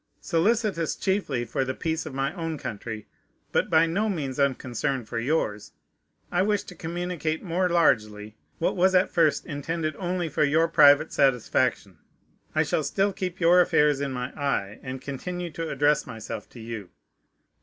[0.19, 3.05] Solicitous chiefly for the peace of my own country,
[3.51, 5.73] but by no means unconcerned for yours,
[6.31, 11.13] I wish to communicate more largely what was at first intended only for your private
[11.13, 11.99] satisfaction.
[12.55, 16.59] I shall still keep your affairs in my eye, and continue to address myself to
[16.59, 16.89] you.